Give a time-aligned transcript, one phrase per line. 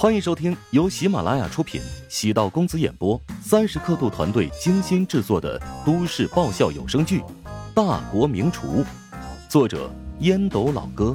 [0.00, 7.20] 欢迎收听由喜马拉雅出品、喜道公子演播、三十刻度团队精心制作的都市爆笑有声剧
[7.74, 8.82] 《大国名厨》，
[9.46, 11.14] 作者烟斗老哥，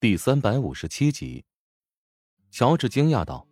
[0.00, 1.44] 第三百五十七集。
[2.50, 3.46] 乔治惊讶道：“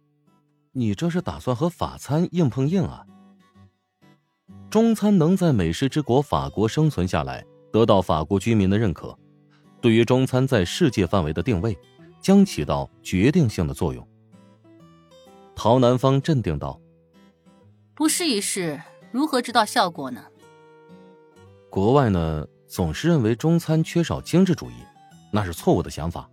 [0.75, 3.07] 你这是打算和法餐硬碰硬啊？
[4.69, 9.17] 中餐能在美食之国法国生存下来，得到法国居民的认可，
[9.81, 11.79] 对于中餐在世界范围的定位。”
[12.21, 14.07] 将起到决定性的作用。
[15.55, 16.81] 陶南方镇定道
[17.95, 18.81] ：“不试一试，
[19.13, 20.25] 如何知道效果呢？”
[21.69, 24.75] 国外呢，总是认为中餐缺少精致主义，
[25.31, 26.29] 那是错误的想法。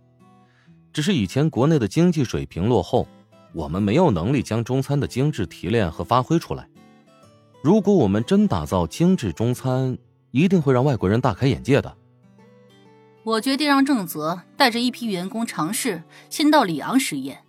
[0.92, 3.06] 只是以前国内的经济水平落后，
[3.52, 6.68] 我们没有能力将中餐的精致提炼和发挥出来。
[7.62, 9.96] 如果我们真打造精致中餐，
[10.30, 11.96] 一定会让外国人大开眼界的。
[13.28, 17.44] 我决定让郑泽带着一批员工尝试，先到里昂实验，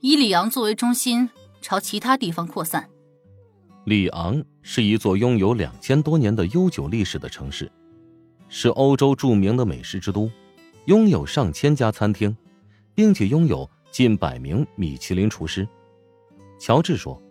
[0.00, 2.90] 以里昂作为中心，朝其他地方扩散。
[3.84, 7.70] 里昂是一座拥有两千多年的悠久历史的城市，
[8.48, 10.28] 是欧洲著名的美食之都，
[10.86, 12.36] 拥有上千家餐厅，
[12.92, 15.68] 并且拥有近百名米其林厨师。
[16.58, 17.22] 乔治说：“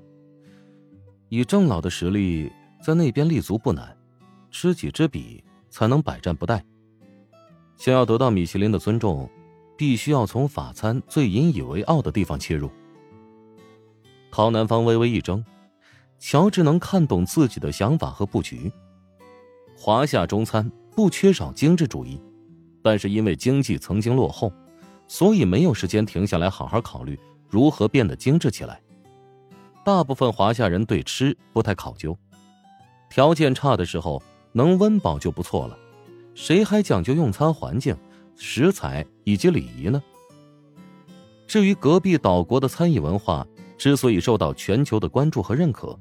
[1.28, 2.50] 以郑老的实力，
[2.81, 3.98] 在那边立足不难，
[4.50, 6.61] 知己知彼，才能百战不殆。”
[7.81, 9.27] 想要得到米其林的尊重，
[9.75, 12.69] 必须要从法餐最引以为傲的地方切入。
[14.29, 15.43] 陶南方微微一怔，
[16.19, 18.71] 乔治能看懂自己的想法和布局。
[19.75, 22.21] 华夏中餐不缺少精致主义，
[22.83, 24.53] 但是因为经济曾经落后，
[25.07, 28.79] 所以没有时间停下来好好考虑如何变得精致起来。
[29.83, 32.15] 大部分华夏人对吃不太考究，
[33.09, 34.21] 条件差的时候
[34.52, 35.75] 能温饱就不错了。
[36.33, 37.95] 谁还讲究用餐环境、
[38.35, 40.01] 食材以及礼仪呢？
[41.47, 43.45] 至于隔壁岛国的餐饮文化
[43.77, 45.99] 之所以受到全球的关注和认可，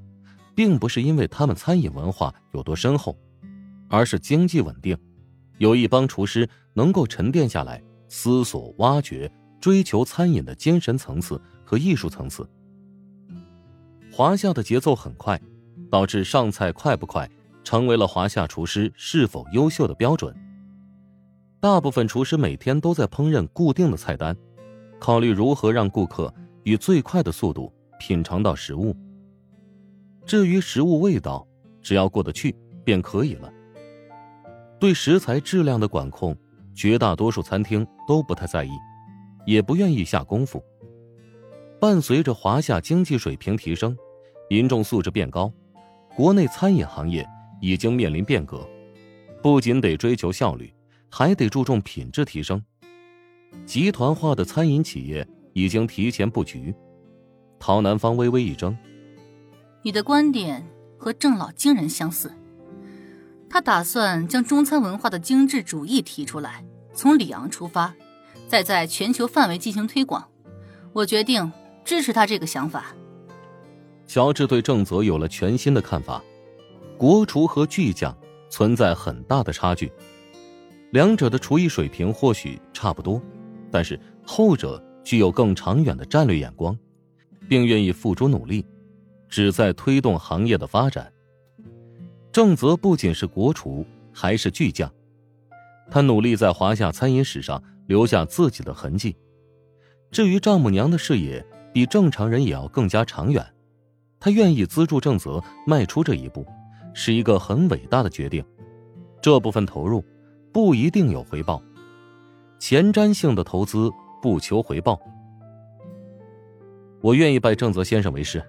[0.55, 3.19] 并不是因为他们餐饮文化有多深厚，
[3.89, 4.97] 而是经济稳定，
[5.59, 9.31] 有一帮厨师能够沉淀下来思索、挖掘、
[9.61, 12.49] 追求餐饮的精神层次和艺术层次。
[14.13, 15.41] 华夏的节奏很快，
[15.91, 17.29] 导致上菜快不快。
[17.63, 20.35] 成为了华夏厨师是否优秀的标准。
[21.61, 24.37] 大部分厨师每天都在烹饪固定的菜单，
[24.99, 26.33] 考虑如何让顾客
[26.65, 28.97] 以最快的速度品尝到食物。
[30.25, 31.47] 至于食物味道，
[31.83, 33.53] 只要过得去便可以了。
[34.79, 36.35] 对食材质量的管控，
[36.75, 38.71] 绝大多数餐厅都不太在意，
[39.45, 40.63] 也不愿意下功夫。
[41.79, 43.97] 伴随着华夏经济水平提升，
[44.49, 45.53] 民众素质变高，
[46.17, 47.27] 国内餐饮行业。
[47.61, 48.69] 已经面临变革，
[49.43, 50.73] 不仅得追求效率，
[51.09, 52.63] 还得注重品质提升。
[53.67, 56.75] 集团化的餐饮企业已经提前布局。
[57.59, 58.77] 陶南方微微一怔
[59.83, 60.67] ：“你的观点
[60.97, 62.33] 和郑老惊人相似。
[63.49, 67.95] 他打算将中餐文化的精致主义提出来，从里昂出发，
[68.49, 70.29] 再在全球范围进行推广。
[70.93, 71.53] 我决定
[71.85, 72.95] 支持他这个想法。”
[74.07, 76.23] 乔治对郑泽有了全新的看法。
[77.01, 78.15] 国厨和巨匠
[78.51, 79.91] 存在很大的差距，
[80.91, 83.19] 两者的厨艺水平或许差不多，
[83.71, 86.79] 但是后者具有更长远的战略眼光，
[87.49, 88.67] 并愿意付出努力，
[89.31, 91.11] 旨在推动行业的发展。
[92.31, 93.83] 郑泽不仅是国厨，
[94.13, 94.93] 还是巨匠，
[95.91, 99.17] 他努力在华夏餐饮史上留下自己的痕迹。
[100.11, 103.43] 至于丈母娘的视野，比正常人也要更加长远，
[104.19, 106.45] 他愿意资助郑泽迈出这一步。
[106.93, 108.45] 是一个很伟大的决定，
[109.23, 110.05] 这部分投入
[110.53, 111.63] 不一定有回报，
[112.59, 113.91] 前瞻性的投资
[114.21, 115.01] 不求回报。
[117.01, 118.43] 我愿意拜郑泽先生为师，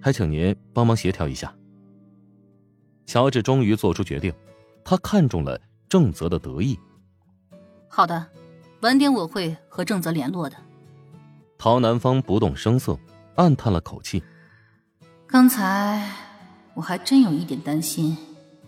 [0.00, 1.54] 还请您帮忙协调一下。
[3.06, 4.32] 乔治终于做出决定，
[4.84, 6.78] 他看中了郑泽的得意。
[7.88, 8.26] 好的，
[8.82, 10.56] 晚点我会和郑泽联络的。
[11.58, 12.98] 陶南方不动声色，
[13.34, 14.22] 暗叹了口气。
[15.26, 16.29] 刚才。
[16.74, 18.16] 我还真有一点担心，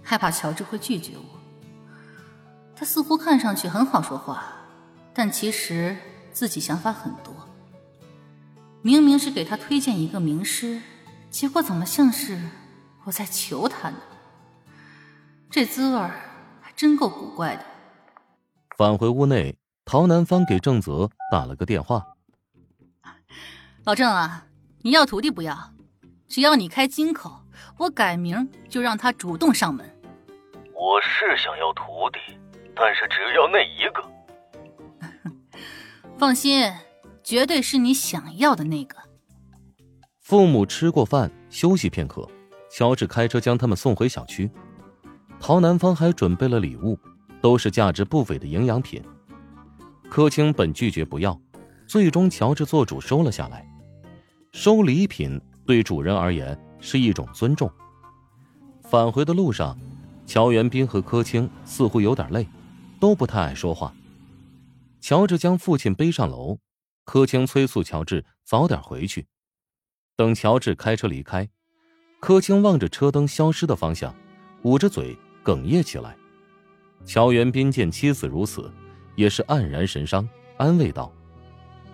[0.02, 1.38] 害怕乔治会拒绝我。
[2.74, 4.44] 他似乎看上去很好说话，
[5.14, 5.96] 但其实
[6.32, 7.32] 自己想法很多。
[8.82, 10.82] 明明是给他推荐一个名师，
[11.30, 12.40] 结果怎么像是
[13.04, 13.96] 我在求他呢？
[15.48, 16.00] 这滋味
[16.60, 17.64] 还真够古怪的。
[18.76, 22.04] 返回屋内，陶南方给郑泽打了个电话
[23.84, 24.46] ：“老郑啊，
[24.80, 25.72] 你要徒弟不要？
[26.26, 27.41] 只要你开金口。”
[27.78, 29.84] 我改名就让他主动上门。
[30.74, 31.82] 我是想要徒
[32.12, 32.18] 弟，
[32.74, 34.02] 但是只要那一个。
[36.18, 36.72] 放心，
[37.22, 38.96] 绝对是你想要的那个。
[40.20, 42.28] 父母吃过饭，休息片刻，
[42.70, 44.50] 乔治开车将他们送回小区。
[45.38, 46.98] 陶南方还准备了礼物，
[47.40, 49.02] 都是价值不菲的营养品。
[50.08, 51.38] 柯青本拒绝不要，
[51.86, 53.66] 最终乔治做主收了下来。
[54.52, 57.72] 收礼品对主人而言是一种尊重。
[58.82, 59.78] 返回的路上，
[60.26, 62.46] 乔元斌和柯青似乎有点累，
[63.00, 63.94] 都不太爱说话。
[65.00, 66.58] 乔治将父亲背上楼，
[67.06, 69.26] 柯青催促乔治早点回去。
[70.14, 71.48] 等乔治开车离开，
[72.20, 74.14] 柯青望着车灯消失的方向，
[74.64, 76.14] 捂着嘴哽咽起来。
[77.06, 78.70] 乔元斌见妻子如此。
[79.14, 80.26] 也是黯然神伤，
[80.56, 81.12] 安慰道：“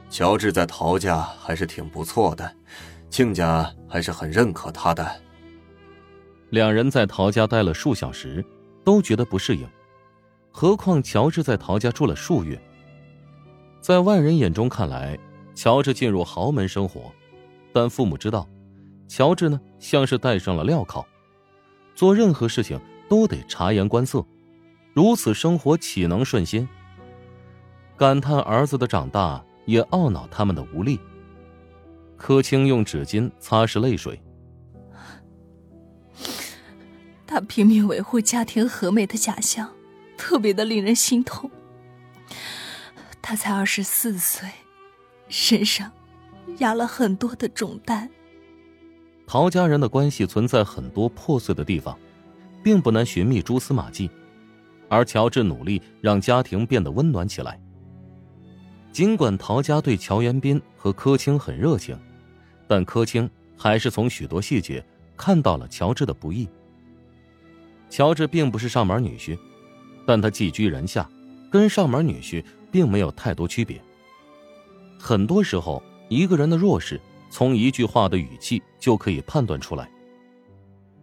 [0.08, 2.56] 乔治在陶家还是挺不错的，
[3.10, 5.08] 亲家还是很认可他的。”
[6.50, 8.44] 两人在陶家待了数小时，
[8.84, 9.68] 都觉得不适应，
[10.50, 12.58] 何况乔治在陶家住了数月。
[13.80, 15.18] 在外人眼中看来，
[15.54, 17.12] 乔治进入豪门生活，
[17.72, 18.48] 但父母知道，
[19.06, 21.04] 乔治呢像是戴上了镣铐，
[21.94, 24.24] 做任何事情都得察言观色，
[24.94, 26.66] 如此生活岂能顺心？
[27.96, 30.98] 感叹儿子的长大，也懊恼他们的无力。
[32.18, 34.20] 柯青用纸巾擦拭泪水。
[37.26, 39.70] 他拼命维护家庭和美的假象，
[40.16, 41.50] 特别的令人心痛。
[43.22, 44.48] 他才二十四岁，
[45.28, 45.92] 身上
[46.58, 48.10] 压了很多的重担。
[49.26, 51.98] 陶家人的关系存在很多破碎的地方，
[52.62, 54.10] 并不难寻觅蛛丝马迹，
[54.88, 57.60] 而乔治努力让家庭变得温暖起来。
[58.98, 61.96] 尽管陶家对乔元斌和柯青很热情，
[62.66, 64.84] 但柯青还是从许多细节
[65.16, 66.48] 看到了乔治的不易。
[67.88, 69.38] 乔治并不是上门女婿，
[70.04, 71.08] 但他寄居人下，
[71.48, 73.80] 跟上门女婿并没有太多区别。
[74.98, 77.00] 很多时候，一个人的弱势
[77.30, 79.88] 从一句话的语气就可以判断出来。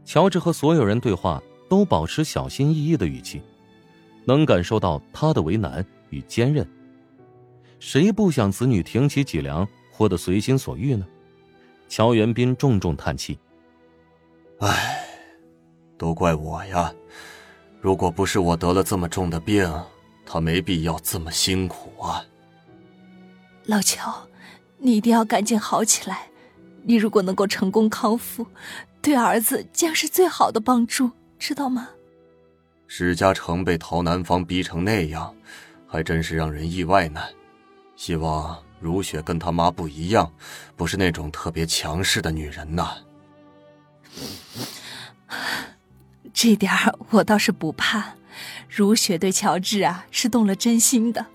[0.03, 3.41] 乔治和所有人对话都保持小心翼翼的语气，
[4.25, 6.69] 能感受到他的为难与坚韧。
[7.79, 11.05] 谁不想子女挺起脊梁，活得随心所欲呢？
[11.87, 13.37] 乔元斌重重叹气
[14.59, 15.05] ：“唉，
[15.97, 16.91] 都怪我呀！
[17.79, 19.71] 如果不是我得了这么重的病，
[20.25, 22.25] 他没必要这么辛苦啊。”
[23.65, 24.27] 老乔，
[24.77, 26.27] 你一定要赶紧好起来。
[26.83, 28.45] 你如果能够成功康复，
[29.01, 31.89] 对儿子将是最好的帮助，知道吗？
[32.87, 35.33] 史家成被陶南方逼成那样，
[35.87, 37.21] 还真是让人意外呢。
[37.95, 40.31] 希望如雪跟她妈不一样，
[40.75, 42.97] 不是那种特别强势的女人呐。
[46.33, 46.71] 这点
[47.09, 48.15] 我倒是不怕，
[48.69, 51.25] 如雪对乔治啊是动了真心的，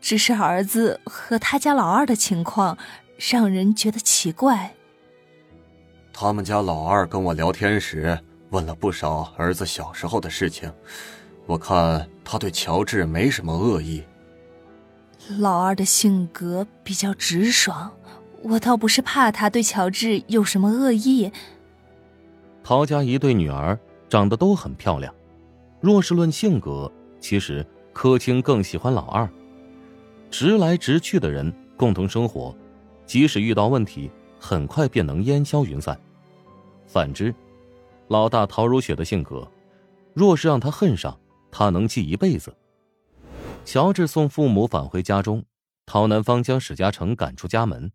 [0.00, 2.76] 只是儿子和他家老二的情况
[3.30, 4.74] 让人觉得奇怪。
[6.12, 8.18] 他们家老二跟我聊天时
[8.50, 10.70] 问了不少儿子小时候的事情，
[11.46, 14.04] 我看他对乔治没什么恶意。
[15.38, 17.90] 老二的性格比较直爽，
[18.42, 21.32] 我倒不是怕他对乔治有什么恶意。
[22.62, 23.78] 陶家一对女儿
[24.08, 25.14] 长得都很漂亮，
[25.80, 26.90] 若是论性格，
[27.20, 29.28] 其实柯青更喜欢老二。
[30.30, 32.54] 直来直去的人共同生活，
[33.06, 35.98] 即使遇到问题，很快便能烟消云散。
[36.86, 37.34] 反之，
[38.08, 39.50] 老大陶如雪的性格，
[40.12, 41.18] 若是让他恨上，
[41.50, 42.54] 他能记一辈子。
[43.64, 45.44] 乔治送父母返回家中，
[45.86, 47.90] 陶南方将史嘉诚赶出家门，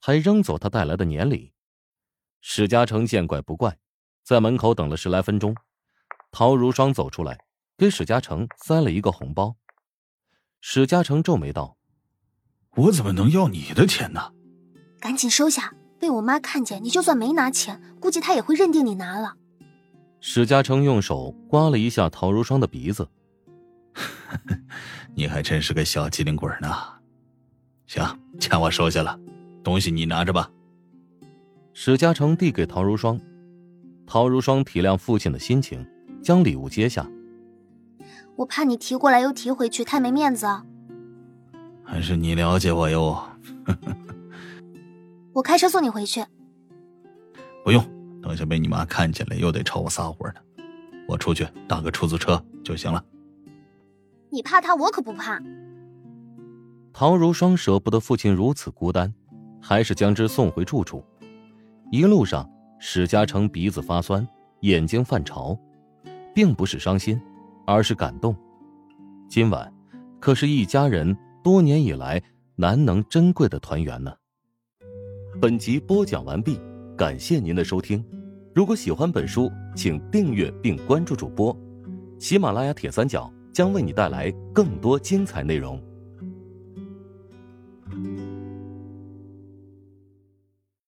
[0.00, 1.52] 还扔走他带来的年礼。
[2.40, 3.78] 史嘉诚见怪不怪，
[4.24, 5.54] 在门口等了十来分钟。
[6.32, 7.38] 陶如霜走出来，
[7.76, 9.54] 给史嘉诚塞了一个红包。
[10.60, 11.76] 史嘉诚皱眉道
[12.76, 14.32] ：“我怎么能要你的钱呢？”
[14.98, 19.36] 赶紧收下，被我妈看见，你就算没拿钱，估计她也会认定你拿了。
[20.20, 23.08] 史嘉诚用手刮了一下陶如霜的鼻子。
[25.14, 26.68] 你还真是个小机灵鬼呢！
[27.86, 29.18] 行，钱我收下了，
[29.62, 30.50] 东西你拿着吧。
[31.74, 33.20] 史嘉诚递给陶如霜，
[34.06, 35.86] 陶如霜体谅父亲的心情，
[36.22, 37.06] 将礼物接下。
[38.36, 40.46] 我怕你提过来又提回去，太没面子。
[41.84, 43.22] 还是你了解我哟。
[45.34, 46.24] 我开车送你回去。
[47.62, 47.84] 不用，
[48.22, 50.34] 等下被你妈看见了，又得朝我撒火呢。
[51.06, 53.04] 我出去打个出租车就行了。
[54.32, 55.38] 你怕他，我可不怕。
[56.90, 59.12] 陶如霜舍不得父亲如此孤单，
[59.60, 61.04] 还是将之送回住处。
[61.90, 64.26] 一路上，史嘉诚鼻子发酸，
[64.60, 65.58] 眼睛泛潮，
[66.34, 67.20] 并不是伤心，
[67.66, 68.34] 而是感动。
[69.28, 69.70] 今晚，
[70.18, 72.22] 可是一家人多年以来
[72.56, 74.14] 难能珍贵的团圆呢。
[75.42, 76.58] 本集播讲完毕，
[76.96, 78.02] 感谢您的收听。
[78.54, 81.54] 如果喜欢本书，请订阅并关注主播，
[82.18, 83.30] 喜马拉雅铁三角。
[83.52, 85.80] 将为你带来更多精彩内容。